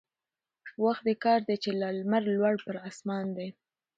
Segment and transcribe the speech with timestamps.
[0.83, 3.47] وخت د كار دى چي لا لمر لوړ پر آسمان دى